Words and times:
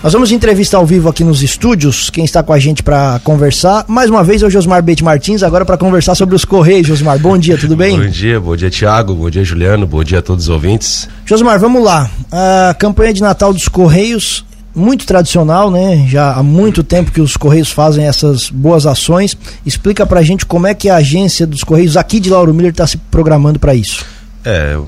Nós 0.00 0.12
vamos 0.12 0.30
entrevistar 0.30 0.78
ao 0.78 0.86
vivo 0.86 1.08
aqui 1.08 1.24
nos 1.24 1.42
estúdios. 1.42 2.08
Quem 2.08 2.24
está 2.24 2.40
com 2.40 2.52
a 2.52 2.58
gente 2.60 2.84
para 2.84 3.20
conversar, 3.24 3.84
mais 3.88 4.08
uma 4.08 4.22
vez, 4.22 4.44
é 4.44 4.46
o 4.46 4.50
Josmar 4.50 4.80
Bete 4.80 5.02
Martins, 5.02 5.42
agora 5.42 5.64
para 5.64 5.76
conversar 5.76 6.14
sobre 6.14 6.36
os 6.36 6.44
Correios. 6.44 6.86
Josmar, 6.86 7.18
bom 7.18 7.36
dia, 7.36 7.58
tudo 7.58 7.74
bem? 7.74 7.98
Bom 7.98 8.06
dia, 8.06 8.38
bom 8.38 8.54
dia, 8.54 8.70
Tiago, 8.70 9.12
bom 9.12 9.28
dia, 9.28 9.42
Juliano, 9.42 9.88
bom 9.88 10.04
dia 10.04 10.20
a 10.20 10.22
todos 10.22 10.44
os 10.44 10.50
ouvintes. 10.50 11.08
Josmar, 11.26 11.58
vamos 11.58 11.82
lá. 11.82 12.08
A 12.30 12.74
campanha 12.74 13.12
de 13.12 13.20
Natal 13.20 13.52
dos 13.52 13.66
Correios, 13.66 14.44
muito 14.72 15.04
tradicional, 15.04 15.68
né? 15.68 16.06
Já 16.08 16.32
há 16.32 16.44
muito 16.44 16.84
tempo 16.84 17.10
que 17.10 17.20
os 17.20 17.36
Correios 17.36 17.72
fazem 17.72 18.06
essas 18.06 18.50
boas 18.50 18.86
ações. 18.86 19.36
Explica 19.66 20.06
pra 20.06 20.22
gente 20.22 20.46
como 20.46 20.68
é 20.68 20.74
que 20.74 20.88
a 20.88 20.94
agência 20.94 21.44
dos 21.44 21.64
Correios 21.64 21.96
aqui 21.96 22.20
de 22.20 22.30
Lauro 22.30 22.54
Miller 22.54 22.70
está 22.70 22.86
se 22.86 22.98
programando 22.98 23.58
para 23.58 23.74
isso. 23.74 24.06
É, 24.44 24.78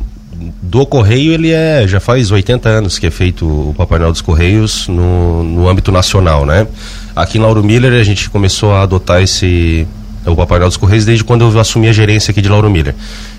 do 0.63 0.87
Correio, 0.87 1.33
ele 1.33 1.51
é, 1.51 1.87
já 1.87 1.99
faz 1.99 2.31
80 2.31 2.69
anos 2.69 2.99
que 2.99 3.07
é 3.07 3.11
feito 3.11 3.45
o 3.45 3.75
Papai 3.77 3.99
Noel 3.99 4.13
dos 4.13 4.21
Correios 4.21 4.87
no, 4.87 5.43
no 5.43 5.69
âmbito 5.69 5.91
nacional, 5.91 6.47
né? 6.47 6.67
Aqui 7.17 7.39
em 7.39 7.41
Lauro 7.41 7.63
Miller 7.65 7.93
a 8.01 8.05
gente 8.05 8.31
começou 8.31 8.73
a 8.73 8.83
adotar 8.83 9.23
esse, 9.23 9.87
o 10.25 10.37
Papai 10.37 10.59
Noel 10.59 10.69
dos 10.69 10.77
Correios 10.77 11.05
desde 11.05 11.25
quando 11.25 11.51
eu 11.51 11.61
assumi 11.61 11.89
a 11.89 11.93
gerência 11.93 12.31
aqui 12.31 12.41
de 12.41 12.49
Lauro 12.49 12.71
Miller. 12.71 12.95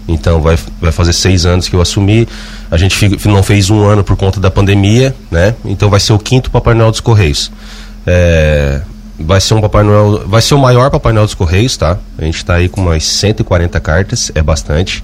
Então 0.07 0.41
vai, 0.41 0.57
vai 0.81 0.91
fazer 0.91 1.13
seis 1.13 1.45
anos 1.45 1.69
que 1.69 1.75
eu 1.75 1.81
assumi. 1.81 2.27
A 2.69 2.77
gente 2.77 3.27
não 3.27 3.41
fez 3.41 3.69
um 3.69 3.85
ano 3.85 4.03
por 4.03 4.17
conta 4.17 4.39
da 4.39 4.51
pandemia, 4.51 5.15
né? 5.29 5.55
Então 5.63 5.89
vai 5.89 5.99
ser 5.99 6.13
o 6.13 6.19
quinto 6.19 6.51
Papai 6.51 6.73
Noel 6.73 6.91
dos 6.91 6.99
Correios. 6.99 7.51
É, 8.05 8.81
vai 9.19 9.39
ser 9.39 9.53
um 9.53 9.61
Papai 9.61 9.83
Noel, 9.83 10.27
vai 10.27 10.41
ser 10.41 10.55
o 10.55 10.59
maior 10.59 10.89
Papai 10.89 11.13
Noel 11.13 11.25
dos 11.25 11.35
Correios, 11.35 11.77
tá? 11.77 11.97
A 12.17 12.23
gente 12.23 12.37
está 12.37 12.55
aí 12.55 12.67
com 12.67 12.81
umas 12.81 13.03
140 13.05 13.79
cartas, 13.79 14.31
é 14.35 14.41
bastante. 14.41 15.03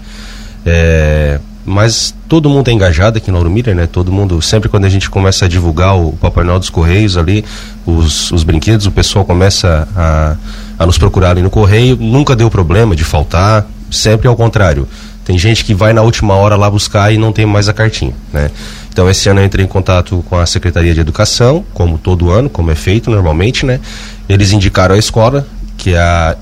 É, 0.66 1.40
mas 1.68 2.16
todo 2.30 2.50
mundo 2.50 2.70
é 2.70 2.72
engajado 2.72 3.18
aqui 3.18 3.30
no 3.30 3.38
Ouro 3.38 3.50
né? 3.50 3.88
Todo 3.92 4.10
mundo, 4.10 4.42
sempre 4.42 4.70
quando 4.70 4.86
a 4.86 4.90
gente 4.90 5.10
começa 5.10 5.44
a 5.44 5.48
divulgar 5.50 5.98
o 5.98 6.14
Papai 6.14 6.46
Noel 6.46 6.60
dos 6.60 6.70
Correios 6.70 7.18
ali, 7.18 7.44
os, 7.86 8.32
os 8.32 8.46
brinquedos, 8.46 8.86
o 8.86 8.92
pessoal 8.92 9.26
começa 9.26 9.86
a, 9.94 10.38
a 10.80 10.86
nos 10.86 10.98
procurar 10.98 11.32
ali 11.32 11.42
no 11.42 11.50
correio, 11.50 11.98
nunca 11.98 12.38
deu 12.38 12.50
problema 12.50 12.96
de 12.96 13.04
faltar, 13.04 13.68
sempre 13.92 14.30
ao 14.30 14.36
contrário. 14.36 14.88
Tem 15.26 15.38
gente 15.38 15.66
que 15.66 15.74
vai 15.74 15.92
na 15.92 16.02
última 16.02 16.36
hora 16.36 16.56
lá 16.56 16.72
buscar 16.72 17.14
e 17.14 17.18
não 17.18 17.34
tem 17.34 17.46
mais 17.46 17.68
a 17.68 17.74
cartinha, 17.74 18.14
né? 18.32 18.50
Então 18.90 19.10
esse 19.10 19.28
ano 19.28 19.42
eu 19.42 19.46
entrei 19.46 19.66
em 19.66 19.68
contato 19.68 20.24
com 20.30 20.38
a 20.38 20.46
Secretaria 20.46 20.94
de 20.94 21.02
Educação, 21.02 21.66
como 21.74 21.98
todo 21.98 22.32
ano, 22.32 22.50
como 22.50 22.72
é 22.72 22.76
feito 22.76 23.12
normalmente, 23.12 23.66
né? 23.66 23.82
Eles 24.30 24.54
indicaram 24.54 24.96
a 24.96 24.98
escola, 24.98 25.46
que 25.78 25.94
é 25.94 26.00
a, 26.00 26.38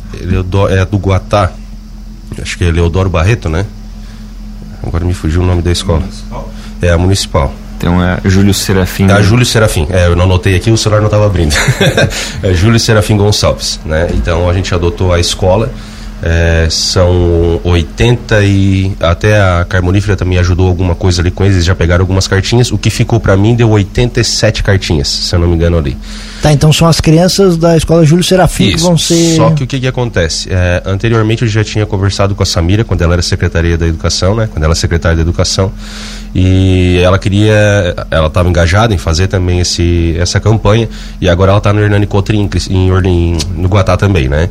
é 0.70 0.86
do 0.86 0.98
Guatá, 1.00 1.52
acho 2.40 2.56
que 2.60 2.64
é 2.64 2.70
Leodoro 2.70 3.10
Barreto, 3.10 3.50
né? 3.50 3.66
Agora 4.86 5.04
me 5.04 5.14
fugiu 5.14 5.42
o 5.42 5.46
nome 5.46 5.62
da 5.62 5.72
escola. 5.72 6.00
Municipal? 6.00 6.50
É 6.82 6.90
a 6.90 6.98
municipal. 6.98 7.54
Então 7.78 8.04
é 8.04 8.20
Júlio 8.24 8.54
Serafim. 8.54 9.10
É 9.12 9.22
Júlio 9.22 9.46
Serafim. 9.46 9.88
É, 9.90 10.08
eu 10.08 10.16
não 10.16 10.24
anotei 10.24 10.56
aqui, 10.56 10.72
o 10.72 10.78
celular 10.78 11.00
não 11.02 11.08
estava 11.08 11.26
abrindo. 11.26 11.56
é 12.42 12.54
Júlio 12.54 12.80
Serafim 12.80 13.18
Gonçalves, 13.18 13.80
né? 13.86 14.08
Então 14.14 14.50
a 14.50 14.54
gente 14.54 14.74
adotou 14.74 15.14
a 15.14 15.20
escola. 15.20 15.72
É, 16.24 16.68
são 16.70 17.60
80 17.64 18.44
e 18.44 18.96
até 19.00 19.40
a 19.40 19.66
Carmonífera 19.68 20.16
também 20.16 20.38
ajudou 20.40 20.68
alguma 20.68 20.96
coisa 20.96 21.22
ali 21.22 21.30
com 21.30 21.44
eles, 21.44 21.58
eles 21.58 21.66
já 21.66 21.76
pegaram 21.76 22.04
algumas 22.04 22.28
cartinhas. 22.28 22.72
O 22.72 22.78
que 22.78 22.90
ficou 22.90 23.20
para 23.20 23.36
mim 23.36 23.54
deu 23.54 23.70
87 23.70 24.64
cartinhas, 24.64 25.08
se 25.08 25.36
eu 25.36 25.40
não 25.40 25.48
me 25.48 25.56
engano 25.56 25.78
ali. 25.78 25.98
Tá, 26.42 26.52
então 26.54 26.72
são 26.72 26.88
as 26.88 27.02
crianças 27.02 27.58
da 27.58 27.76
escola 27.76 28.06
Júlio 28.06 28.24
Serafim 28.24 28.66
Isso, 28.66 28.78
que 28.78 28.84
vão 28.84 28.98
ser. 28.98 29.36
Só 29.36 29.52
que 29.52 29.64
o 29.64 29.68
que, 29.68 29.80
que 29.80 29.88
acontece? 29.88 30.48
É, 30.52 30.82
anteriormente 30.86 31.44
eu 31.44 31.48
já 31.48 31.64
tinha 31.64 31.86
conversado 31.86 32.34
com 32.34 32.44
a 32.44 32.46
Samira 32.46 32.84
quando 32.84 33.02
ela 33.02 33.14
era 33.14 33.22
secretaria 33.22 33.78
da 33.78 33.88
educação, 33.88 34.36
né? 34.36 34.48
Quando 34.52 34.64
ela 34.64 34.72
era 34.72 34.76
secretária 34.76 35.16
da 35.16 35.22
educação. 35.22 35.72
E 36.34 37.00
ela 37.04 37.18
queria, 37.18 37.54
ela 38.12 38.28
estava 38.28 38.50
engajada 38.50 38.94
em 38.94 38.98
fazer 38.98 39.28
também 39.28 39.60
esse, 39.60 40.16
essa 40.20 40.40
campanha. 40.40 40.90
E 41.20 41.30
agora 41.30 41.52
ela 41.52 41.60
está 41.60 41.72
no 41.72 41.80
Hernani 41.80 42.06
Cotrim, 42.06 42.50
em, 42.70 42.90
em, 42.90 43.38
no 43.56 43.68
Guatá 43.68 43.96
também, 43.96 44.28
né? 44.28 44.50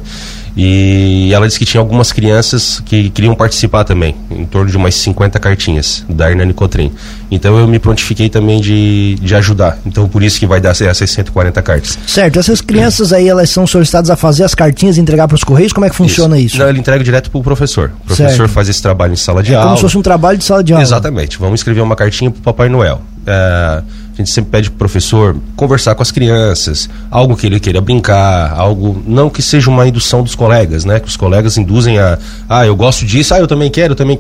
E 0.57 1.33
ela 1.33 1.47
disse 1.47 1.59
que 1.59 1.65
tinha 1.65 1.81
algumas 1.81 2.13
crianças 2.13 2.81
que 2.85 3.11
queriam 3.11 3.35
participar 3.35 3.85
também, 3.85 4.15
em 4.31 4.45
torno 4.45 4.71
de 4.71 4.77
umas 4.77 4.95
50 4.95 5.39
cartinhas 5.41 6.05
da 6.09 6.31
Hernani 6.31 6.53
Cotrim. 6.53 6.93
Então 7.31 7.59
eu 7.59 7.67
me 7.67 7.79
prontifiquei 7.79 8.29
também 8.29 8.61
de, 8.61 9.17
de 9.21 9.35
ajudar. 9.35 9.79
Então 9.85 10.09
por 10.09 10.23
isso 10.23 10.39
que 10.39 10.47
vai 10.47 10.61
dar 10.61 10.71
essas 10.71 11.11
140 11.11 11.61
cartas. 11.63 11.99
Certo, 12.07 12.39
essas 12.39 12.61
crianças 12.61 13.13
aí 13.13 13.29
elas 13.29 13.51
são 13.51 13.67
solicitadas 13.67 14.11
a 14.11 14.17
fazer 14.17 14.45
as 14.45 14.55
cartinhas 14.55 14.97
e 14.97 15.01
entregar 15.01 15.27
para 15.27 15.35
os 15.35 15.43
correios? 15.43 15.73
Como 15.73 15.87
é 15.87 15.91
que 15.91 15.97
funciona 15.97 16.39
isso? 16.39 16.55
isso? 16.55 16.59
Não, 16.59 16.69
ele 16.69 16.79
entrega 16.79 17.03
direto 17.03 17.31
para 17.31 17.39
o 17.39 17.43
professor. 17.43 17.91
O 18.03 18.07
professor 18.07 18.37
certo. 18.37 18.51
faz 18.51 18.69
esse 18.69 18.81
trabalho 18.81 19.13
em 19.13 19.17
sala 19.17 19.43
de 19.43 19.53
é 19.53 19.57
aula. 19.57 19.67
Como 19.67 19.77
se 19.77 19.83
fosse 19.83 19.99
um 19.99 20.03
trabalho 20.03 20.39
de 20.39 20.45
sala 20.45 20.63
de 20.63 20.73
aula. 20.73 20.85
Exatamente. 20.85 21.39
Vamos 21.39 21.61
escrever 21.61 21.81
uma 21.81 21.97
cartinha 21.97 22.31
para 22.31 22.41
o 22.41 22.43
Papai 22.43 22.69
Noel. 22.69 23.01
É, 23.27 23.83
a 24.15 24.17
gente 24.19 24.31
sempre 24.31 24.51
pede 24.53 24.71
pro 24.71 24.79
professor 24.79 25.37
conversar 25.57 25.95
com 25.95 26.03
as 26.03 26.13
crianças, 26.13 26.89
algo 27.11 27.37
que 27.37 27.47
ele 27.47 27.59
queira 27.59 27.81
brincar, 27.81 28.53
algo 28.53 29.03
não 29.07 29.29
que 29.29 29.43
seja 29.43 29.69
uma 29.69 29.87
indução 29.87 30.23
dos 30.23 30.35
colegas, 30.35 30.85
né? 30.85 31.01
Que 31.01 31.09
os 31.09 31.17
colegas 31.17 31.57
induzem 31.59 31.99
a, 31.99 32.19
ah, 32.49 32.65
eu 32.65 32.77
gosto 32.77 33.05
disso, 33.05 33.35
ah, 33.35 33.39
eu 33.39 33.49
também 33.49 33.71
quero, 33.71 33.93
eu 33.93 33.97
também 33.97 34.19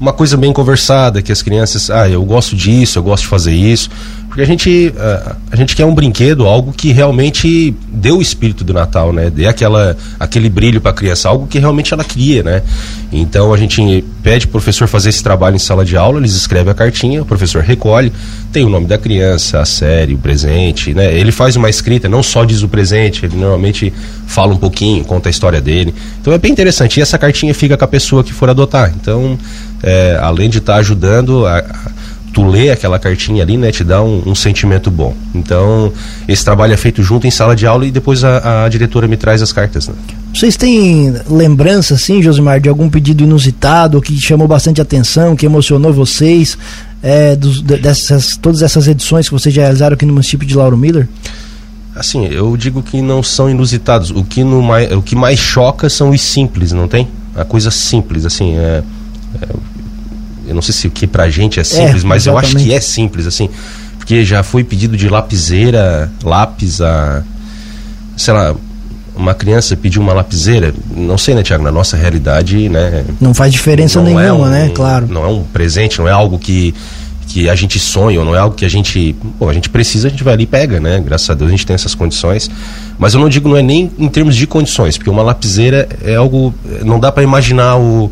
uma 0.00 0.14
coisa 0.14 0.36
bem 0.36 0.50
conversada, 0.50 1.20
que 1.20 1.30
as 1.30 1.42
crianças, 1.42 1.90
ah, 1.90 2.08
eu 2.08 2.24
gosto 2.24 2.56
disso, 2.56 2.98
eu 2.98 3.02
gosto 3.02 3.24
de 3.24 3.28
fazer 3.28 3.52
isso. 3.52 3.90
Porque 4.30 4.42
a 4.42 4.46
gente, 4.46 4.94
a, 4.96 5.36
a 5.50 5.56
gente 5.56 5.74
quer 5.74 5.84
um 5.84 5.92
brinquedo, 5.92 6.46
algo 6.46 6.72
que 6.72 6.92
realmente 6.92 7.74
dê 7.88 8.12
o 8.12 8.22
espírito 8.22 8.62
do 8.62 8.72
Natal, 8.72 9.12
né? 9.12 9.28
Dê 9.28 9.48
aquela, 9.48 9.96
aquele 10.20 10.48
brilho 10.48 10.80
para 10.80 10.92
a 10.92 10.94
criança, 10.94 11.28
algo 11.28 11.48
que 11.48 11.58
realmente 11.58 11.92
ela 11.92 12.04
queria, 12.04 12.40
né? 12.44 12.62
Então 13.10 13.52
a 13.52 13.56
gente 13.56 14.04
pede 14.22 14.46
pro 14.46 14.52
professor 14.52 14.86
fazer 14.86 15.08
esse 15.08 15.20
trabalho 15.20 15.56
em 15.56 15.58
sala 15.58 15.84
de 15.84 15.96
aula, 15.96 16.20
eles 16.20 16.36
escrevem 16.36 16.70
a 16.70 16.74
cartinha, 16.74 17.22
o 17.22 17.26
professor 17.26 17.60
recolhe, 17.60 18.12
tem 18.52 18.64
o 18.64 18.68
nome 18.68 18.86
da 18.86 18.96
criança, 18.96 19.58
a 19.58 19.64
série, 19.64 20.14
o 20.14 20.18
presente, 20.18 20.94
né? 20.94 21.12
Ele 21.12 21.32
faz 21.32 21.56
uma 21.56 21.68
escrita, 21.68 22.08
não 22.08 22.22
só 22.22 22.44
diz 22.44 22.62
o 22.62 22.68
presente, 22.68 23.26
ele 23.26 23.34
normalmente 23.34 23.92
fala 24.28 24.54
um 24.54 24.58
pouquinho, 24.58 25.04
conta 25.04 25.28
a 25.28 25.30
história 25.30 25.60
dele. 25.60 25.92
Então 26.20 26.32
é 26.32 26.38
bem 26.38 26.52
interessante. 26.52 27.00
E 27.00 27.02
essa 27.02 27.18
cartinha 27.18 27.52
fica 27.52 27.76
com 27.76 27.84
a 27.84 27.88
pessoa 27.88 28.22
que 28.22 28.32
for 28.32 28.48
adotar. 28.48 28.94
Então 28.94 29.36
é, 29.82 30.18
além 30.22 30.48
de 30.48 30.58
estar 30.58 30.74
tá 30.74 30.78
ajudando 30.78 31.46
a, 31.46 31.58
a, 31.58 31.99
tu 32.32 32.46
lê 32.46 32.70
aquela 32.70 32.98
cartinha 32.98 33.42
ali, 33.42 33.56
né, 33.56 33.70
te 33.70 33.82
dá 33.82 34.02
um, 34.02 34.22
um, 34.26 34.34
sentimento 34.34 34.90
bom. 34.90 35.14
Então, 35.34 35.92
esse 36.28 36.44
trabalho 36.44 36.72
é 36.72 36.76
feito 36.76 37.02
junto 37.02 37.26
em 37.26 37.30
sala 37.30 37.56
de 37.56 37.66
aula 37.66 37.86
e 37.86 37.90
depois 37.90 38.22
a, 38.24 38.64
a 38.64 38.68
diretora 38.68 39.08
me 39.08 39.16
traz 39.16 39.42
as 39.42 39.52
cartas, 39.52 39.88
né? 39.88 39.94
Vocês 40.32 40.56
têm 40.56 41.12
lembrança, 41.28 41.94
assim, 41.94 42.22
Josimar, 42.22 42.60
de 42.60 42.68
algum 42.68 42.88
pedido 42.88 43.24
inusitado 43.24 44.00
que 44.00 44.18
chamou 44.20 44.46
bastante 44.46 44.80
atenção, 44.80 45.34
que 45.34 45.44
emocionou 45.44 45.92
vocês, 45.92 46.56
é, 47.02 47.34
dos, 47.34 47.62
dessas, 47.62 48.36
todas 48.36 48.62
essas 48.62 48.86
edições 48.86 49.28
que 49.28 49.34
vocês 49.34 49.52
já 49.54 49.62
realizaram 49.62 49.94
aqui 49.94 50.06
no 50.06 50.12
município 50.12 50.46
de 50.46 50.56
Lauro 50.56 50.76
Miller? 50.76 51.08
Assim, 51.94 52.26
eu 52.26 52.56
digo 52.56 52.82
que 52.82 53.02
não 53.02 53.22
são 53.22 53.50
inusitados. 53.50 54.10
O 54.10 54.22
que, 54.22 54.44
no 54.44 54.62
mais, 54.62 54.90
o 54.92 55.02
que 55.02 55.16
mais 55.16 55.38
choca 55.38 55.88
são 55.88 56.10
os 56.10 56.20
simples, 56.20 56.70
não 56.70 56.86
tem? 56.86 57.08
A 57.34 57.44
coisa 57.44 57.70
simples, 57.70 58.24
assim, 58.24 58.56
é, 58.56 58.82
é 59.42 59.46
eu 60.50 60.54
não 60.54 60.62
sei 60.62 60.74
se 60.74 60.88
o 60.88 60.90
que 60.90 61.06
pra 61.06 61.30
gente 61.30 61.60
é 61.60 61.64
simples, 61.64 62.02
é, 62.02 62.06
mas 62.06 62.26
eu 62.26 62.36
acho 62.36 62.56
que 62.56 62.74
é 62.74 62.80
simples, 62.80 63.24
assim. 63.24 63.48
Porque 63.96 64.24
já 64.24 64.42
foi 64.42 64.64
pedido 64.64 64.96
de 64.96 65.08
lapiseira, 65.08 66.10
lápis 66.24 66.80
a. 66.80 67.22
Sei 68.16 68.34
lá, 68.34 68.54
uma 69.14 69.32
criança 69.32 69.76
pediu 69.76 70.02
uma 70.02 70.12
lapiseira, 70.12 70.74
não 70.94 71.16
sei, 71.16 71.36
né, 71.36 71.44
Tiago? 71.44 71.62
Na 71.62 71.70
nossa 71.70 71.96
realidade, 71.96 72.68
né? 72.68 73.04
Não 73.20 73.32
faz 73.32 73.52
diferença 73.52 74.02
nenhuma, 74.02 74.24
é 74.24 74.32
um, 74.32 74.44
né? 74.44 74.70
Claro. 74.74 75.06
Não 75.08 75.24
é 75.24 75.28
um 75.28 75.44
presente, 75.44 76.00
não 76.00 76.08
é 76.08 76.10
algo 76.10 76.36
que, 76.36 76.74
que 77.28 77.48
a 77.48 77.54
gente 77.54 77.78
sonha, 77.78 78.24
não 78.24 78.34
é 78.34 78.40
algo 78.40 78.56
que 78.56 78.64
a 78.64 78.68
gente. 78.68 79.14
Pô, 79.38 79.48
a 79.48 79.54
gente 79.54 79.70
precisa, 79.70 80.08
a 80.08 80.10
gente 80.10 80.24
vai 80.24 80.34
ali 80.34 80.42
e 80.42 80.46
pega, 80.48 80.80
né? 80.80 81.00
Graças 81.00 81.30
a 81.30 81.34
Deus 81.34 81.48
a 81.48 81.52
gente 81.52 81.64
tem 81.64 81.74
essas 81.74 81.94
condições. 81.94 82.50
Mas 82.98 83.14
eu 83.14 83.20
não 83.20 83.28
digo, 83.28 83.48
não 83.48 83.56
é 83.56 83.62
nem 83.62 83.88
em 83.96 84.08
termos 84.08 84.34
de 84.34 84.48
condições, 84.48 84.98
porque 84.98 85.10
uma 85.10 85.22
lapiseira 85.22 85.88
é 86.02 86.16
algo. 86.16 86.52
Não 86.84 86.98
dá 86.98 87.12
para 87.12 87.22
imaginar 87.22 87.76
o 87.76 88.10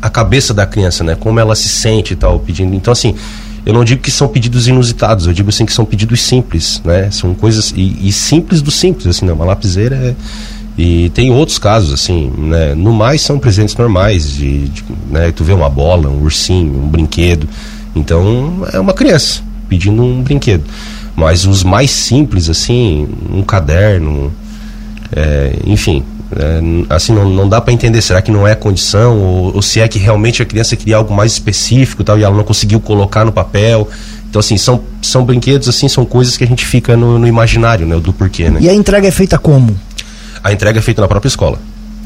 a, 0.00 0.10
cabeça 0.10 0.54
da 0.54 0.66
criança, 0.66 1.04
né? 1.04 1.14
Como 1.14 1.38
ela 1.38 1.54
se 1.54 1.68
sente 1.68 2.14
e 2.14 2.16
tal, 2.16 2.38
pedindo. 2.40 2.74
Então, 2.74 2.92
assim, 2.92 3.14
eu 3.64 3.72
não 3.72 3.84
digo 3.84 4.02
que 4.02 4.10
são 4.10 4.26
pedidos 4.26 4.66
inusitados, 4.66 5.26
eu 5.26 5.32
digo 5.32 5.48
assim 5.48 5.64
que 5.64 5.72
são 5.72 5.84
pedidos 5.84 6.20
simples, 6.22 6.82
né? 6.84 7.10
São 7.10 7.32
coisas 7.34 7.72
e, 7.76 8.08
e 8.08 8.12
simples 8.12 8.60
do 8.60 8.70
simples, 8.70 9.06
assim, 9.06 9.24
né? 9.24 9.32
Uma 9.32 9.44
lapiseira 9.44 9.94
é, 9.94 10.14
e 10.76 11.10
tem 11.10 11.30
outros 11.30 11.58
casos 11.58 11.92
assim, 11.92 12.32
né? 12.36 12.74
No 12.74 12.92
mais 12.92 13.20
são 13.20 13.38
presentes 13.38 13.76
normais 13.76 14.32
de, 14.32 14.68
de 14.68 14.84
né? 15.08 15.30
Tu 15.30 15.44
vê 15.44 15.52
uma 15.52 15.68
bola, 15.68 16.08
um 16.08 16.22
ursinho, 16.22 16.74
um 16.74 16.88
brinquedo, 16.88 17.48
então 17.94 18.66
é 18.72 18.80
uma 18.80 18.92
criança 18.92 19.42
pedindo 19.68 20.02
um 20.02 20.22
brinquedo. 20.22 20.64
Mas 21.14 21.44
os 21.44 21.62
mais 21.62 21.90
simples 21.90 22.48
assim, 22.48 23.06
um 23.30 23.42
caderno, 23.42 24.32
é, 25.14 25.56
enfim, 25.66 26.02
é, 26.34 26.94
assim, 26.94 27.12
não, 27.12 27.28
não 27.28 27.48
dá 27.48 27.60
para 27.60 27.72
entender, 27.72 28.00
será 28.00 28.22
que 28.22 28.30
não 28.30 28.46
é 28.46 28.54
condição? 28.54 29.18
Ou, 29.18 29.54
ou, 29.56 29.62
se 29.62 29.80
é 29.80 29.88
que 29.88 29.98
realmente 29.98 30.42
a 30.42 30.46
criança 30.46 30.76
queria 30.76 30.96
algo 30.96 31.12
mais 31.12 31.32
específico 31.32 32.02
tal, 32.02 32.18
e 32.18 32.24
ela 32.24 32.34
não 32.34 32.44
conseguiu 32.44 32.80
colocar 32.80 33.24
no 33.24 33.32
papel. 33.32 33.88
Então, 34.28 34.40
assim, 34.40 34.56
são, 34.56 34.82
são 35.02 35.24
brinquedos, 35.24 35.68
assim, 35.68 35.88
são 35.88 36.06
coisas 36.06 36.36
que 36.36 36.44
a 36.44 36.46
gente 36.46 36.64
fica 36.64 36.96
no, 36.96 37.18
no 37.18 37.26
imaginário, 37.26 37.86
né? 37.86 37.98
Do 38.00 38.12
porquê, 38.12 38.48
né? 38.48 38.60
E 38.62 38.68
a 38.68 38.74
entrega 38.74 39.06
é 39.06 39.10
feita 39.10 39.38
como? 39.38 39.78
A 40.42 40.52
entrega 40.52 40.78
é 40.78 40.82
feita 40.82 41.02
na 41.02 41.08
própria 41.08 41.28
escola. 41.28 41.58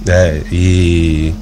É, 0.08 0.42
e 0.50 1.32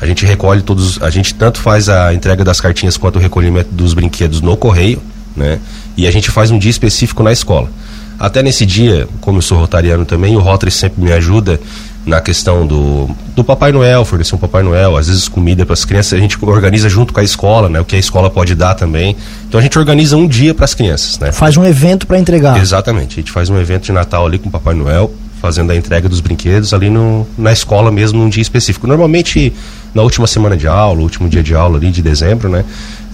a 0.00 0.06
gente 0.06 0.26
recolhe 0.26 0.60
todos, 0.60 1.02
a 1.02 1.08
gente 1.08 1.34
tanto 1.34 1.58
faz 1.58 1.88
a 1.88 2.12
entrega 2.12 2.44
das 2.44 2.60
cartinhas 2.60 2.96
quanto 2.96 3.16
o 3.16 3.18
recolhimento 3.18 3.70
dos 3.72 3.94
brinquedos 3.94 4.42
no 4.42 4.54
correio, 4.56 5.00
né? 5.34 5.58
E 5.96 6.06
a 6.06 6.10
gente 6.10 6.30
faz 6.30 6.50
um 6.50 6.58
dia 6.58 6.70
específico 6.70 7.22
na 7.22 7.32
escola. 7.32 7.70
Até 8.18 8.42
nesse 8.42 8.64
dia, 8.64 9.08
como 9.20 9.38
eu 9.38 9.42
sou 9.42 9.58
rotariano 9.58 10.04
também, 10.04 10.36
o 10.36 10.40
Rotary 10.40 10.70
sempre 10.70 11.02
me 11.02 11.12
ajuda 11.12 11.60
na 12.06 12.20
questão 12.20 12.66
do, 12.66 13.08
do 13.34 13.42
Papai 13.42 13.72
Noel, 13.72 14.04
fornecer 14.04 14.34
um 14.34 14.38
Papai 14.38 14.62
Noel, 14.62 14.96
às 14.96 15.08
vezes 15.08 15.26
comida 15.26 15.64
para 15.64 15.72
as 15.72 15.84
crianças, 15.84 16.12
a 16.12 16.20
gente 16.20 16.36
organiza 16.44 16.88
junto 16.88 17.12
com 17.12 17.20
a 17.20 17.22
escola, 17.22 17.68
né? 17.68 17.80
O 17.80 17.84
que 17.84 17.96
a 17.96 17.98
escola 17.98 18.28
pode 18.28 18.54
dar 18.54 18.74
também. 18.74 19.16
Então 19.48 19.58
a 19.58 19.62
gente 19.62 19.78
organiza 19.78 20.16
um 20.16 20.26
dia 20.26 20.54
para 20.54 20.64
as 20.64 20.74
crianças, 20.74 21.18
né? 21.18 21.32
Faz 21.32 21.56
um 21.56 21.64
evento 21.64 22.06
para 22.06 22.18
entregar. 22.18 22.60
Exatamente. 22.60 23.14
A 23.14 23.16
gente 23.22 23.32
faz 23.32 23.48
um 23.48 23.58
evento 23.58 23.84
de 23.84 23.92
Natal 23.92 24.26
ali 24.26 24.38
com 24.38 24.48
o 24.48 24.52
Papai 24.52 24.74
Noel, 24.74 25.12
fazendo 25.40 25.72
a 25.72 25.76
entrega 25.76 26.08
dos 26.08 26.20
brinquedos 26.20 26.74
ali 26.74 26.90
no, 26.90 27.26
na 27.38 27.52
escola 27.52 27.90
mesmo 27.90 28.18
num 28.18 28.28
dia 28.28 28.42
específico. 28.42 28.86
Normalmente 28.86 29.52
na 29.94 30.02
última 30.02 30.26
semana 30.26 30.56
de 30.56 30.66
aula, 30.66 31.00
último 31.00 31.28
dia 31.28 31.42
de 31.42 31.54
aula 31.54 31.78
ali 31.78 31.90
de 31.90 32.02
dezembro, 32.02 32.48
né? 32.48 32.64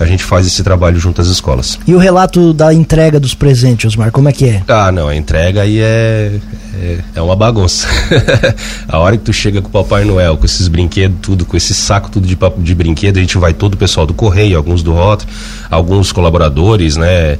A 0.00 0.06
gente 0.06 0.25
faz 0.25 0.47
esse 0.47 0.62
trabalho 0.62 0.99
junto 0.99 1.20
às 1.20 1.29
escolas. 1.29 1.79
E 1.87 1.94
o 1.94 1.99
relato 1.99 2.55
da 2.55 2.73
entrega 2.73 3.20
dos 3.20 3.35
presentes, 3.35 3.85
Osmar, 3.85 4.11
como 4.11 4.31
é 4.31 4.32
que 4.32 4.49
é? 4.49 4.62
Ah, 4.67 4.91
não, 4.91 5.08
a 5.08 5.14
entrega 5.14 5.61
aí 5.61 5.79
é, 5.79 6.41
é, 6.75 6.99
é 7.17 7.20
uma 7.20 7.37
bagunça. 7.37 7.87
a 8.88 8.99
hora 8.99 9.19
que 9.19 9.25
tu 9.25 9.32
chega 9.32 9.61
com 9.61 9.69
o 9.69 9.70
Papai 9.70 10.06
Noel, 10.06 10.38
com 10.38 10.47
esses 10.47 10.69
brinquedos, 10.69 11.19
tudo, 11.20 11.44
com 11.44 11.55
esse 11.55 11.75
saco 11.75 12.11
tudo 12.11 12.26
de, 12.26 12.37
de 12.58 12.75
brinquedo, 12.75 13.19
a 13.19 13.20
gente 13.20 13.37
vai 13.37 13.52
todo 13.52 13.75
o 13.75 13.76
pessoal 13.76 14.06
do 14.06 14.14
Correio, 14.14 14.56
alguns 14.56 14.82
do 14.82 14.94
Rot, 14.94 15.26
alguns 15.70 16.12
colaboradores, 16.12 16.97
né? 16.97 17.38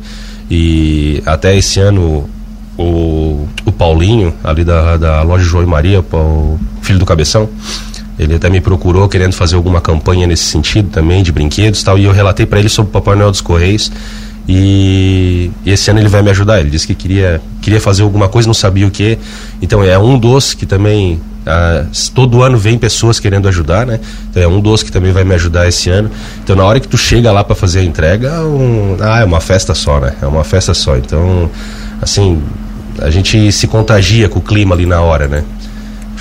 E 0.51 1.23
até 1.25 1.57
esse 1.57 1.81
ano 1.81 2.29
o, 2.77 3.47
o 3.65 3.73
Paulinho, 3.73 4.35
ali 4.43 4.65
da, 4.65 4.97
da 4.97 5.23
loja 5.23 5.45
João 5.45 5.63
e 5.63 5.67
Maria, 5.67 6.01
o 6.01 6.59
filho 6.83 6.99
do 6.99 7.07
Cabeção, 7.07 7.49
ele 8.21 8.35
até 8.35 8.51
me 8.51 8.61
procurou 8.61 9.09
querendo 9.09 9.33
fazer 9.33 9.57
alguma 9.57 9.81
campanha 9.81 10.27
nesse 10.27 10.45
sentido 10.45 10.91
também, 10.91 11.23
de 11.23 11.33
brinquedos 11.33 11.81
e 11.81 11.85
tal, 11.85 11.99
e 11.99 12.05
eu 12.05 12.13
relatei 12.13 12.45
para 12.45 12.59
ele 12.59 12.69
sobre 12.69 12.91
o 12.91 12.93
Papai 12.93 13.17
Noel 13.17 13.31
dos 13.31 13.41
Correios. 13.41 13.91
E, 14.47 15.51
esse 15.65 15.91
ano 15.91 16.01
ele 16.01 16.09
vai 16.09 16.21
me 16.23 16.29
ajudar. 16.29 16.61
Ele 16.61 16.69
disse 16.69 16.87
que 16.87 16.95
queria, 16.95 17.41
queria 17.63 17.81
fazer 17.81 18.03
alguma 18.03 18.29
coisa, 18.29 18.47
não 18.47 18.55
sabia 18.55 18.87
o 18.87 18.91
que. 18.91 19.19
Então 19.63 19.83
é 19.83 19.99
um 19.99 20.19
doce 20.19 20.55
que 20.55 20.67
também. 20.67 21.21
Ah, 21.47 21.87
todo 22.15 22.43
ano 22.43 22.59
vem 22.59 22.77
pessoas 22.77 23.19
querendo 23.19 23.49
ajudar, 23.49 23.87
né? 23.87 23.99
Então 24.29 24.43
é 24.43 24.47
um 24.47 24.61
doce 24.61 24.85
que 24.85 24.93
também 24.93 25.13
vai 25.13 25.25
me 25.25 25.35
ajudar 25.35 25.67
esse 25.67 25.89
ano. 25.89 26.11
Então 26.45 26.55
na 26.55 26.65
hora 26.65 26.79
que 26.79 26.89
tu 26.89 26.99
chega 26.99 27.33
lá 27.33 27.43
para 27.43 27.55
fazer 27.55 27.81
a 27.81 27.85
entrega, 27.85 28.29
é 28.29 28.41
um, 28.41 28.97
ah, 29.01 29.21
é 29.21 29.25
uma 29.25 29.41
festa 29.41 29.75
só, 29.75 29.99
né? 29.99 30.13
É 30.21 30.27
uma 30.27 30.45
festa 30.45 30.75
só. 30.75 30.97
Então, 30.97 31.51
assim, 32.03 32.43
a 33.01 33.09
gente 33.09 33.51
se 33.51 33.67
contagia 33.67 34.29
com 34.29 34.41
o 34.41 34.43
clima 34.43 34.75
ali 34.75 34.85
na 34.85 35.01
hora, 35.01 35.27
né? 35.27 35.43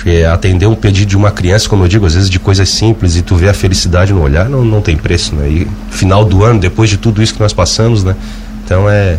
Porque 0.00 0.24
atender 0.24 0.66
um 0.66 0.74
pedido 0.74 1.10
de 1.10 1.16
uma 1.16 1.30
criança, 1.30 1.68
como 1.68 1.84
eu 1.84 1.88
digo, 1.88 2.06
às 2.06 2.14
vezes 2.14 2.30
de 2.30 2.38
coisas 2.38 2.70
simples 2.70 3.16
e 3.16 3.22
tu 3.22 3.36
vê 3.36 3.50
a 3.50 3.54
felicidade 3.54 4.14
no 4.14 4.22
olhar, 4.22 4.48
não, 4.48 4.64
não 4.64 4.80
tem 4.80 4.96
preço, 4.96 5.34
né? 5.34 5.46
E 5.46 5.68
final 5.90 6.24
do 6.24 6.42
ano, 6.42 6.58
depois 6.58 6.88
de 6.88 6.96
tudo 6.96 7.22
isso 7.22 7.34
que 7.34 7.40
nós 7.40 7.52
passamos, 7.52 8.02
né? 8.02 8.16
Então 8.64 8.88
é, 8.88 9.18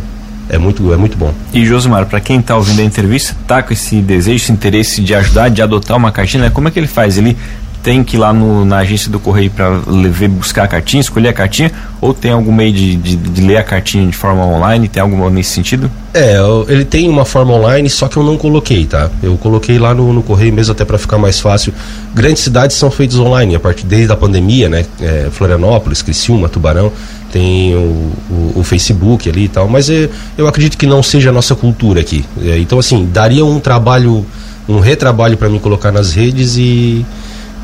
é 0.49 0.57
muito, 0.57 0.91
é 0.91 0.97
muito 0.97 1.15
bom. 1.15 1.31
E 1.53 1.63
Josmar, 1.67 2.07
para 2.07 2.19
quem 2.19 2.39
está 2.39 2.55
ouvindo 2.57 2.79
a 2.81 2.83
entrevista, 2.83 3.35
tá 3.45 3.61
com 3.61 3.71
esse 3.71 4.01
desejo, 4.01 4.43
esse 4.43 4.51
interesse 4.51 5.01
de 5.03 5.13
ajudar, 5.13 5.49
de 5.49 5.61
adotar 5.61 5.95
uma 5.97 6.11
cartinha, 6.11 6.45
né? 6.45 6.49
como 6.49 6.67
é 6.67 6.71
que 6.71 6.79
ele 6.79 6.87
faz? 6.87 7.15
Ele 7.15 7.37
tem 7.83 8.03
que 8.03 8.15
ir 8.15 8.19
lá 8.19 8.31
no, 8.31 8.63
na 8.63 8.77
agência 8.77 9.09
do 9.09 9.19
correio 9.19 9.49
para 9.49 9.69
levar 9.87 10.27
buscar 10.29 10.63
a 10.63 10.67
cartinha, 10.67 11.01
escolher 11.01 11.29
a 11.29 11.33
cartinha, 11.33 11.71
ou 11.99 12.13
tem 12.13 12.31
algum 12.31 12.51
meio 12.51 12.71
de, 12.71 12.95
de, 12.95 13.15
de, 13.15 13.41
ler 13.41 13.57
a 13.57 13.63
cartinha 13.63 14.05
de 14.07 14.15
forma 14.15 14.45
online? 14.45 14.87
Tem 14.87 15.01
alguma 15.01 15.29
nesse 15.29 15.51
sentido? 15.51 15.89
É, 16.13 16.37
ele 16.67 16.85
tem 16.85 17.09
uma 17.09 17.25
forma 17.25 17.53
online, 17.53 17.89
só 17.89 18.07
que 18.07 18.17
eu 18.17 18.23
não 18.23 18.37
coloquei, 18.37 18.85
tá? 18.85 19.09
Eu 19.21 19.37
coloquei 19.37 19.79
lá 19.79 19.93
no, 19.93 20.13
no 20.13 20.21
correio 20.21 20.53
mesmo 20.53 20.73
até 20.73 20.85
para 20.85 20.97
ficar 20.97 21.17
mais 21.17 21.39
fácil. 21.39 21.73
Grandes 22.13 22.43
cidades 22.43 22.75
são 22.75 22.91
feitas 22.91 23.17
online, 23.17 23.55
a 23.55 23.59
partir 23.59 23.85
desde 23.85 24.11
a 24.11 24.15
pandemia, 24.15 24.69
né? 24.69 24.85
É, 24.99 25.29
Florianópolis, 25.31 26.01
Criciúma, 26.01 26.49
Tubarão, 26.49 26.91
tem 27.31 27.73
o, 27.75 28.11
o, 28.29 28.53
o, 28.57 28.63
Facebook 28.63 29.29
ali 29.29 29.45
e 29.45 29.47
tal, 29.47 29.67
mas 29.67 29.89
é, 29.89 30.09
eu 30.37 30.47
acredito 30.47 30.77
que 30.77 30.85
não 30.85 31.01
seja 31.01 31.29
a 31.29 31.33
nossa 31.33 31.55
cultura 31.55 32.01
aqui. 32.01 32.25
É, 32.43 32.57
então, 32.59 32.77
assim, 32.77 33.09
daria 33.11 33.45
um 33.45 33.59
trabalho, 33.59 34.25
um 34.67 34.79
retrabalho 34.79 35.37
para 35.37 35.49
mim 35.49 35.57
colocar 35.57 35.91
nas 35.91 36.13
redes 36.13 36.57
e 36.57 37.05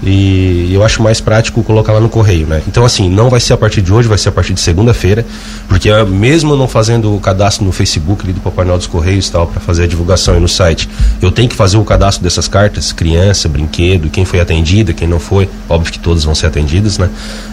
e 0.03 0.71
eu 0.73 0.83
acho 0.83 1.01
mais 1.01 1.19
prático 1.19 1.63
colocar 1.63 1.93
lá 1.93 1.99
no 1.99 2.09
correio, 2.09 2.45
né? 2.45 2.61
Então 2.67 2.85
assim, 2.85 3.09
não 3.09 3.29
vai 3.29 3.39
ser 3.39 3.53
a 3.53 3.57
partir 3.57 3.81
de 3.81 3.91
hoje, 3.91 4.07
vai 4.07 4.17
ser 4.17 4.29
a 4.29 4.31
partir 4.31 4.53
de 4.53 4.59
segunda-feira, 4.59 5.25
porque 5.67 5.89
ah, 5.89 6.05
mesmo 6.05 6.55
não 6.55 6.67
fazendo 6.67 7.15
o 7.15 7.19
cadastro 7.19 7.65
no 7.65 7.71
Facebook 7.71 8.23
ali 8.23 8.33
do 8.33 8.39
Papai 8.39 8.65
Noel 8.65 8.77
dos 8.77 8.87
Correios 8.87 9.29
tal 9.29 9.47
para 9.47 9.59
fazer 9.59 9.83
a 9.83 9.87
divulgação 9.87 10.35
aí 10.35 10.39
no 10.39 10.47
site, 10.47 10.87
eu 11.21 11.31
tenho 11.31 11.49
que 11.49 11.55
fazer 11.55 11.77
o 11.77 11.83
cadastro 11.83 12.23
dessas 12.23 12.47
cartas, 12.47 12.91
criança, 12.91 13.49
brinquedo, 13.49 14.09
quem 14.09 14.25
foi 14.25 14.39
atendida, 14.39 14.93
quem 14.93 15.07
não 15.07 15.19
foi, 15.19 15.49
óbvio 15.67 15.91
que 15.91 15.99
todas 15.99 16.23
vão 16.23 16.35
ser 16.35 16.47
atendidas, 16.47 16.97
né? 16.97 17.09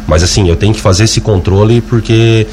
Mas 0.07 0.23
assim, 0.23 0.49
eu 0.49 0.57
tenho 0.57 0.75
que 0.75 0.81
fazer 0.81 1.05
esse 1.05 1.21
controle 1.21 1.81
porque 1.81 2.47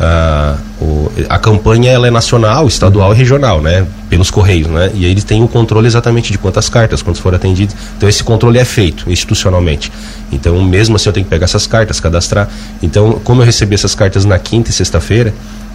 a, 0.00 0.56
o, 0.80 1.10
a 1.28 1.38
campanha 1.38 1.90
ela 1.90 2.06
é 2.06 2.10
nacional, 2.10 2.66
estadual 2.66 3.12
e 3.12 3.16
regional, 3.16 3.60
né? 3.60 3.86
Pelos 4.08 4.30
correios, 4.30 4.68
né? 4.68 4.90
E 4.94 5.04
eles 5.04 5.24
têm 5.24 5.42
o 5.42 5.48
controle 5.48 5.86
exatamente 5.86 6.30
de 6.30 6.38
quantas 6.38 6.68
cartas, 6.68 7.02
quantos 7.02 7.20
foram 7.20 7.36
atendidos. 7.36 7.74
Então 7.96 8.08
esse 8.08 8.22
controle 8.22 8.58
é 8.58 8.64
feito 8.64 9.10
institucionalmente. 9.10 9.90
Então 10.30 10.62
mesmo 10.62 10.96
assim 10.96 11.08
eu 11.08 11.12
tenho 11.12 11.24
que 11.24 11.30
pegar 11.30 11.44
essas 11.44 11.66
cartas, 11.66 11.98
cadastrar. 11.98 12.48
Então 12.82 13.20
como 13.24 13.42
eu 13.42 13.46
recebi 13.46 13.74
essas 13.74 13.94
cartas 13.94 14.24
na 14.24 14.38
quinta 14.38 14.70
e 14.70 14.72
sexta-feira, 14.72 15.34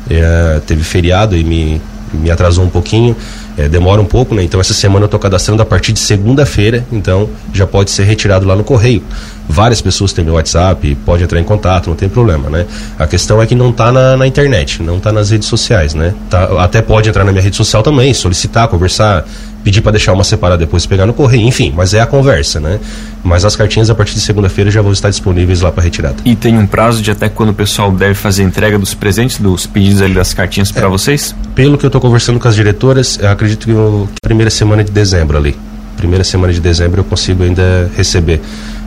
é, 0.10 0.62
teve 0.66 0.84
feriado 0.84 1.36
e 1.36 1.44
me 1.44 1.82
me 2.14 2.30
atrasou 2.32 2.64
um 2.64 2.70
pouquinho, 2.70 3.16
é, 3.58 3.68
demora 3.68 4.02
um 4.02 4.06
pouco, 4.06 4.34
né? 4.34 4.44
Então 4.44 4.60
essa 4.60 4.74
semana 4.74 5.04
eu 5.04 5.08
estou 5.08 5.20
cadastrando 5.20 5.62
a 5.62 5.66
partir 5.66 5.92
de 5.92 6.00
segunda-feira, 6.00 6.86
então 6.92 7.30
já 7.54 7.68
pode 7.68 7.92
ser 7.92 8.04
retirado 8.04 8.46
lá 8.46 8.56
no 8.56 8.64
correio. 8.64 9.04
Várias 9.48 9.82
pessoas 9.82 10.14
têm 10.14 10.24
meu 10.24 10.36
WhatsApp, 10.36 10.96
pode 11.06 11.24
entrar 11.24 11.40
em 11.40 11.44
contato, 11.44 11.90
não 11.90 11.96
tem 11.96 12.08
problema, 12.08 12.50
né? 12.50 12.66
A 12.98 13.06
questão 13.06 13.42
é 13.42 13.46
que 13.46 13.56
não 13.56 13.72
está 13.72 13.92
na, 13.92 14.16
na, 14.16 14.26
internet, 14.26 14.82
não 14.82 14.98
está 14.98 15.12
nas 15.12 15.30
redes 15.32 15.48
sociais, 15.48 15.94
né? 15.94 16.14
Tá, 16.30 16.64
até 16.64 16.82
pode 16.82 17.10
entrar 17.10 17.24
na 17.24 17.32
minha 17.32 17.44
rede 17.44 17.56
social 17.56 17.84
também, 17.84 18.14
solicitar, 18.14 18.68
conversar, 18.68 19.26
pedir 19.64 19.82
para 19.82 19.94
deixar 19.94 20.14
uma 20.14 20.24
separada 20.24 20.60
depois 20.60 20.86
pegar 20.86 21.06
no 21.06 21.14
correio, 21.14 21.48
enfim, 21.48 21.74
mas 21.76 21.94
é 21.94 22.02
a 22.02 22.06
conversa, 22.06 22.60
né? 22.60 22.80
Mas 23.24 23.46
as 23.46 23.56
cartinhas 23.56 23.90
a 23.90 23.96
partir 23.96 24.14
de 24.14 24.22
segunda-feira 24.22 24.70
já 24.70 24.82
vão 24.82 24.92
estar 24.92 25.10
disponíveis 25.10 25.62
lá 25.62 25.72
para 25.72 25.84
retirada. 25.84 26.18
E 26.26 26.36
tem 26.36 26.58
um 26.58 26.68
prazo 26.68 27.02
de 27.02 27.12
até 27.12 27.30
quando 27.30 27.50
o 27.50 27.54
pessoal 27.54 27.92
deve 27.92 28.14
fazer 28.14 28.44
a 28.44 28.46
entrega 28.46 28.78
dos 28.78 28.94
presentes, 28.94 29.38
dos 29.38 29.66
pedidos 29.66 30.02
ali 30.02 30.14
das 30.14 30.34
cartinhas 30.34 30.72
para 30.72 30.88
é, 30.88 30.90
vocês? 30.90 31.36
Pelo 31.56 31.78
que 31.78 31.86
eu 31.86 31.88
estou 31.88 32.02
conversando 32.02 32.40
com 32.40 32.48
as 32.48 32.56
diretoras, 32.56 33.18
eu 33.22 33.30
acredito 33.30 33.66
que 33.66 33.72
a 33.72 34.28
primeira 34.28 34.50
semana 34.50 34.84
de 34.84 34.92
dezembro 34.92 35.38
ali. 35.38 35.56
Primeira 35.96 36.24
semana 36.24 36.52
de 36.52 36.60
dezembro 36.60 37.02
eu 37.02 37.06
consigo 37.06 37.44
ainda 37.44 37.90
receber. 37.96 38.42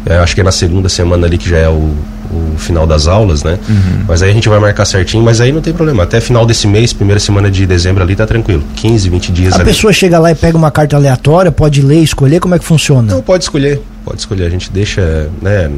É, 0.05 0.19
acho 0.19 0.34
que 0.34 0.40
é 0.40 0.44
na 0.44 0.52
segunda 0.52 0.88
semana 0.88 1.26
ali 1.26 1.38
que 1.38 1.49
já 1.49 1.58
é 1.58 1.69
o, 1.69 1.94
o 2.31 2.58
final 2.58 2.87
das 2.87 3.06
aulas, 3.06 3.43
né? 3.43 3.58
Uhum. 3.69 4.05
Mas 4.08 4.23
aí 4.23 4.31
a 4.31 4.32
gente 4.32 4.49
vai 4.49 4.58
marcar 4.58 4.84
certinho, 4.84 5.23
mas 5.23 5.40
aí 5.40 5.52
não 5.52 5.61
tem 5.61 5.73
problema. 5.73 6.02
Até 6.02 6.20
final 6.20 6.44
desse 6.46 6.67
mês, 6.67 6.93
primeira 6.93 7.20
semana 7.20 7.50
de 7.50 7.67
dezembro 7.67 8.02
ali, 8.02 8.14
tá 8.14 8.26
tranquilo. 8.26 8.62
15, 8.76 9.08
20 9.08 9.32
dias 9.32 9.52
A 9.55 9.56
ali. 9.56 9.64
pessoa 9.64 9.93
chega 9.93 10.19
lá 10.19 10.31
e 10.31 10.34
pega 10.34 10.56
uma 10.56 10.70
carta 10.70 10.96
aleatória, 10.96 11.50
pode 11.50 11.83
ler, 11.83 12.02
escolher, 12.02 12.40
como 12.40 12.54
é 12.54 12.59
que 12.59 12.64
funciona? 12.64 13.14
Não, 13.14 13.23
pode 13.23 13.45
escolher. 13.45 13.80
Pode 14.04 14.21
escolher. 14.21 14.47
A 14.47 14.50
gente 14.50 14.71
deixa, 14.71 15.28
né? 15.40 15.71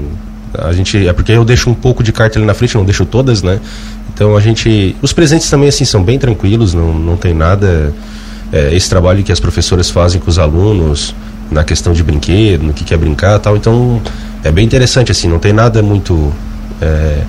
A 0.59 0.73
gente. 0.73 1.07
É 1.07 1.12
porque 1.12 1.33
eu 1.33 1.45
deixo 1.45 1.69
um 1.71 1.75
pouco 1.75 2.02
de 2.02 2.12
carta 2.12 2.38
ali 2.38 2.47
na 2.47 2.55
frente, 2.55 2.75
não 2.76 2.85
deixo 2.85 3.05
todas, 3.05 3.43
né? 3.43 3.61
Então 4.12 4.37
a 4.37 4.40
gente. 4.40 4.97
Os 5.02 5.12
presentes 5.12 5.49
também, 5.50 5.69
assim, 5.69 5.85
são 5.85 6.02
bem 6.02 6.19
tranquilos, 6.19 6.75
não, 6.75 6.93
não 6.93 7.17
tem 7.17 7.35
nada. 7.35 7.93
É, 8.50 8.75
esse 8.75 8.88
trabalho 8.88 9.23
que 9.23 9.31
as 9.31 9.38
professoras 9.38 9.90
fazem 9.90 10.19
com 10.19 10.31
os 10.31 10.38
alunos 10.38 11.14
na 11.50 11.64
questão 11.64 11.93
de 11.93 12.02
brinquedo, 12.02 12.62
no 12.62 12.73
que 12.73 12.85
quer 12.85 12.97
brincar 12.97 13.38
tal. 13.38 13.57
Então 13.57 14.00
é 14.45 14.50
bem 14.50 14.64
interessante, 14.64 15.12
assim, 15.12 15.28
não 15.28 15.38
tem 15.38 15.52
nada 15.52 15.83
muito. 15.83 16.33
É, 16.81 17.23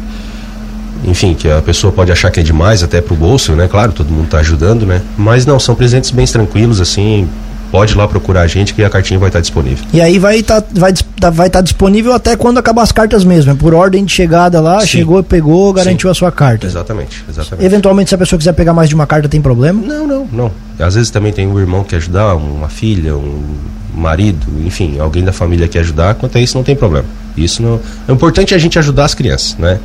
enfim, 1.05 1.33
que 1.33 1.49
a 1.49 1.61
pessoa 1.61 1.93
pode 1.93 2.11
achar 2.11 2.29
que 2.29 2.39
é 2.39 2.43
demais 2.43 2.83
até 2.83 2.99
pro 2.99 3.15
bolso, 3.15 3.53
né? 3.53 3.67
Claro, 3.67 3.93
todo 3.93 4.09
mundo 4.11 4.25
está 4.25 4.39
ajudando, 4.39 4.85
né? 4.85 5.01
Mas 5.17 5.45
não, 5.45 5.59
são 5.59 5.73
presentes 5.73 6.11
bem 6.11 6.25
tranquilos, 6.25 6.81
assim, 6.81 7.27
pode 7.71 7.93
ir 7.93 7.97
lá 7.97 8.05
procurar 8.07 8.41
a 8.41 8.47
gente 8.47 8.73
que 8.73 8.83
a 8.83 8.89
cartinha 8.89 9.17
vai 9.17 9.29
estar 9.29 9.39
disponível. 9.39 9.85
E 9.93 10.01
aí 10.01 10.19
vai 10.19 10.39
estar 10.39 10.61
tá, 10.61 10.67
vai, 10.73 10.93
tá, 10.93 11.29
vai 11.29 11.49
tá 11.49 11.61
disponível 11.61 12.11
até 12.13 12.35
quando 12.35 12.57
acabar 12.57 12.81
as 12.81 12.91
cartas 12.91 13.23
mesmo, 13.23 13.51
é 13.51 13.55
por 13.55 13.73
ordem 13.73 14.03
de 14.03 14.11
chegada 14.11 14.59
lá, 14.59 14.81
Sim. 14.81 14.87
chegou, 14.87 15.23
pegou, 15.23 15.71
garantiu 15.71 16.09
Sim. 16.09 16.11
a 16.11 16.13
sua 16.15 16.31
carta. 16.31 16.67
Exatamente, 16.67 17.23
exatamente. 17.29 17.65
Eventualmente, 17.65 18.09
se 18.09 18.15
a 18.15 18.17
pessoa 18.17 18.37
quiser 18.37 18.53
pegar 18.53 18.73
mais 18.73 18.89
de 18.89 18.95
uma 18.95 19.07
carta, 19.07 19.29
tem 19.29 19.41
problema? 19.41 19.81
Não, 19.81 20.05
não, 20.05 20.27
não. 20.31 20.51
Às 20.77 20.95
vezes 20.95 21.09
também 21.09 21.31
tem 21.31 21.47
um 21.47 21.57
irmão 21.57 21.83
que 21.83 21.95
ajudar, 21.95 22.35
uma 22.35 22.67
filha, 22.67 23.15
um 23.15 23.55
marido, 23.93 24.47
enfim, 24.65 24.99
alguém 24.99 25.23
da 25.23 25.33
família 25.33 25.67
que 25.67 25.77
ajudar, 25.77 26.15
quanto 26.15 26.37
a 26.37 26.41
isso 26.41 26.57
não 26.57 26.63
tem 26.63 26.75
problema. 26.75 27.07
Isso 27.37 27.61
não. 27.61 27.79
O 28.07 28.11
importante 28.11 28.53
é 28.53 28.57
a 28.57 28.59
gente 28.59 28.77
ajudar 28.79 29.05
as 29.05 29.13
crianças, 29.13 29.55
né? 29.57 29.79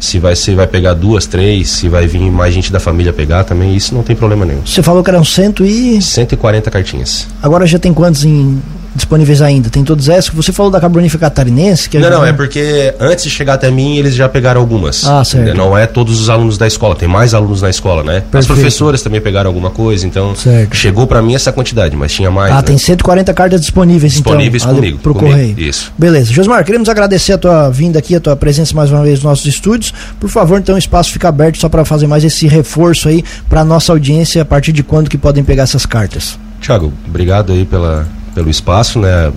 se 0.00 0.18
vai 0.18 0.34
ser 0.34 0.54
vai 0.54 0.66
pegar 0.66 0.94
duas, 0.94 1.26
três, 1.26 1.68
se 1.68 1.88
vai 1.88 2.06
vir 2.06 2.18
mais 2.30 2.54
gente 2.54 2.72
da 2.72 2.80
família 2.80 3.12
pegar 3.12 3.44
também, 3.44 3.76
isso 3.76 3.94
não 3.94 4.02
tem 4.02 4.16
problema 4.16 4.46
nenhum. 4.46 4.62
Você 4.64 4.82
falou 4.82 5.04
que 5.04 5.10
eram 5.10 5.22
cento 5.22 5.64
e 5.64 6.00
140 6.00 6.70
cartinhas. 6.70 7.28
Agora 7.42 7.66
já 7.66 7.78
tem 7.78 7.92
quantos 7.92 8.24
em 8.24 8.60
disponíveis 8.94 9.42
ainda? 9.42 9.70
Tem 9.70 9.84
todas 9.84 10.08
essas? 10.08 10.32
Você 10.34 10.52
falou 10.52 10.70
da 10.70 10.80
Carbonífera 10.80 11.20
Catarinense? 11.20 11.88
Que 11.88 11.98
não, 11.98 12.10
não, 12.10 12.24
é 12.24 12.32
porque 12.32 12.94
antes 12.98 13.24
de 13.24 13.30
chegar 13.30 13.54
até 13.54 13.70
mim, 13.70 13.96
eles 13.96 14.14
já 14.14 14.28
pegaram 14.28 14.60
algumas. 14.60 15.06
Ah, 15.06 15.24
certo. 15.24 15.56
Não 15.56 15.76
é 15.76 15.86
todos 15.86 16.20
os 16.20 16.28
alunos 16.28 16.58
da 16.58 16.66
escola, 16.66 16.94
tem 16.94 17.08
mais 17.08 17.34
alunos 17.34 17.62
na 17.62 17.70
escola, 17.70 18.02
né? 18.02 18.20
Perfeito. 18.20 18.38
As 18.38 18.46
professoras 18.46 19.02
também 19.02 19.20
pegaram 19.20 19.48
alguma 19.48 19.70
coisa, 19.70 20.06
então 20.06 20.34
certo. 20.34 20.76
chegou 20.76 21.06
para 21.06 21.22
mim 21.22 21.34
essa 21.34 21.52
quantidade, 21.52 21.96
mas 21.96 22.12
tinha 22.12 22.30
mais. 22.30 22.52
Ah, 22.52 22.56
né? 22.56 22.62
tem 22.62 22.78
140 22.78 23.32
cartas 23.34 23.60
disponíveis, 23.60 24.12
disponíveis 24.12 24.62
então. 24.62 24.74
Disponíveis 24.74 24.98
comigo. 24.98 24.98
Pro 24.98 25.14
comigo. 25.14 25.34
correio. 25.34 25.68
Isso. 25.68 25.92
Beleza. 25.96 26.32
Josmar, 26.32 26.64
queremos 26.64 26.88
agradecer 26.88 27.32
a 27.32 27.38
tua 27.38 27.70
vinda 27.70 27.98
aqui, 27.98 28.14
a 28.14 28.20
tua 28.20 28.36
presença 28.36 28.74
mais 28.74 28.90
uma 28.90 29.02
vez 29.02 29.16
nos 29.16 29.24
nossos 29.24 29.46
estúdios. 29.46 29.92
Por 30.18 30.28
favor, 30.28 30.58
então 30.58 30.74
o 30.74 30.78
espaço 30.78 31.12
fica 31.12 31.28
aberto 31.28 31.58
só 31.58 31.68
para 31.68 31.84
fazer 31.84 32.06
mais 32.06 32.24
esse 32.24 32.46
reforço 32.46 33.08
aí 33.08 33.24
para 33.48 33.64
nossa 33.64 33.92
audiência, 33.92 34.42
a 34.42 34.44
partir 34.44 34.72
de 34.72 34.82
quando 34.82 35.08
que 35.08 35.18
podem 35.18 35.44
pegar 35.44 35.64
essas 35.64 35.86
cartas. 35.86 36.38
Tiago, 36.60 36.92
obrigado 37.08 37.52
aí 37.52 37.64
pela, 37.64 38.06
pelo 38.34 38.50
espaço, 38.50 38.98
né? 38.98 39.32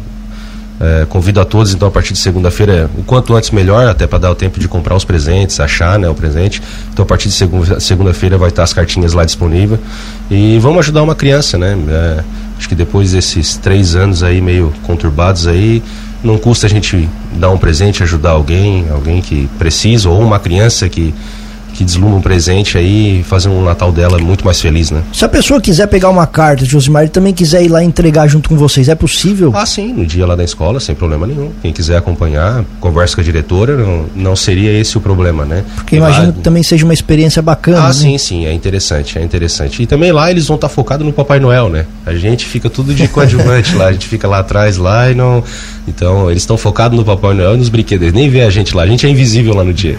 É, 0.82 1.06
convido 1.08 1.40
a 1.40 1.46
todos, 1.46 1.74
então, 1.74 1.88
a 1.88 1.92
partir 1.92 2.14
de 2.14 2.20
segunda-feira, 2.20 2.90
o 2.98 3.04
quanto 3.04 3.34
antes 3.36 3.52
melhor, 3.52 3.88
até 3.88 4.06
para 4.06 4.20
dar 4.20 4.32
o 4.32 4.36
tempo 4.36 4.60
de 4.60 4.68
comprar 4.68 4.96
os 4.96 5.06
presentes, 5.06 5.60
achar 5.60 5.98
né, 5.98 6.10
o 6.10 6.16
presente. 6.16 6.62
Então, 6.92 7.04
a 7.04 7.06
partir 7.06 7.30
de 7.30 7.36
segunda-feira 7.80 8.38
vai 8.38 8.50
estar 8.50 8.64
as 8.64 8.74
cartinhas 8.74 9.14
lá 9.14 9.24
disponíveis. 9.24 9.80
E 10.30 10.58
vamos 10.60 10.80
ajudar 10.80 11.04
uma 11.04 11.16
criança, 11.16 11.58
né? 11.58 11.78
É, 11.88 12.24
acho 12.58 12.68
que 12.68 12.76
depois 12.76 13.12
desses 13.12 13.56
três 13.56 13.96
anos 13.96 14.24
aí 14.24 14.42
meio 14.42 14.74
conturbados 14.84 15.48
aí, 15.48 15.82
não 16.24 16.38
custa 16.38 16.66
a 16.66 16.70
gente 16.70 17.08
dar 17.34 17.50
um 17.50 17.58
presente, 17.58 18.02
ajudar 18.02 18.32
alguém, 18.32 18.88
alguém 18.90 19.22
que 19.22 19.48
precisa, 19.60 20.10
ou 20.10 20.22
uma 20.22 20.40
criança 20.40 20.90
que 20.90 21.14
que 21.74 21.84
deslumbra 21.84 22.18
um 22.18 22.22
presente 22.22 22.78
aí 22.78 23.20
e 23.20 23.24
fazer 23.24 23.50
um 23.50 23.64
Natal 23.64 23.92
dela 23.92 24.18
muito 24.20 24.46
mais 24.46 24.62
feliz, 24.62 24.92
né? 24.92 25.02
Se 25.12 25.26
a 25.26 25.30
pessoa 25.30 25.60
quiser 25.60 25.88
pegar 25.88 26.10
uma 26.10 26.28
carta, 26.28 26.64
Josimar, 26.64 27.06
e 27.06 27.10
também 27.10 27.34
quiser 27.34 27.64
ir 27.64 27.70
lá 27.70 27.84
entregar 27.84 28.28
junto 28.28 28.48
com 28.48 28.56
vocês, 28.56 28.88
é 28.88 28.96
possível? 28.96 29.52
Ah, 29.56 29.66
sim, 29.66 29.92
no 29.92 30.06
dia 30.06 30.26
lá 30.26 30.36
da 30.36 30.44
escola, 30.44 30.80
sem 30.80 30.94
problema 30.96 31.26
nenhum. 31.26 31.52
Quem 31.62 31.74
quiser 31.74 31.98
acompanhar, 31.98 32.64
conversa 32.80 33.16
com 33.16 33.22
a 33.22 33.24
diretora, 33.24 33.76
não, 33.76 34.06
não 34.16 34.36
seria 34.36 34.72
esse 34.72 34.98
o 34.98 35.02
problema, 35.02 35.46
né? 35.46 35.64
Porque 35.76 35.96
imagino 35.96 36.28
lá... 36.28 36.34
que 36.34 36.40
também 36.40 36.64
seja 36.64 36.86
uma 36.86 36.94
experiência 36.94 37.42
bacana. 37.42 37.80
Ah, 37.80 37.88
né? 37.88 37.94
sim, 37.94 38.18
sim, 38.18 38.46
é 38.46 38.54
interessante, 38.54 39.18
é 39.18 39.24
interessante. 39.24 39.82
E 39.82 39.88
também 39.88 40.12
lá 40.12 40.30
eles 40.30 40.48
vão 40.48 40.56
estar 40.56 40.70
focados 40.70 41.06
no 41.06 41.12
Papai 41.12 41.40
Noel, 41.40 41.70
né? 41.70 41.86
A 42.06 42.14
gente 42.14 42.46
fica 42.46 42.70
tudo 42.70 42.94
de 42.94 43.08
coadjuvante 43.08 43.76
lá, 43.76 43.88
a 43.88 43.92
gente 43.92 44.08
fica 44.08 44.28
lá 44.28 44.40
atrás 44.40 44.78
lá 44.78 45.10
e 45.10 45.16
não. 45.16 45.44
Então, 45.88 46.30
eles 46.30 46.44
estão 46.44 46.58
focados 46.58 46.98
no 46.98 47.04
Papai 47.04 47.34
Noel 47.34 47.56
e 47.56 47.58
nos 47.58 47.70
brinquedos, 47.70 48.14
nem 48.14 48.30
vê 48.30 48.42
a 48.42 48.50
gente 48.50 48.76
lá, 48.76 48.84
a 48.84 48.88
gente 48.88 49.06
é 49.06 49.10
invisível 49.10 49.54
lá 49.54 49.64
no 49.64 49.74
dia. 49.74 49.98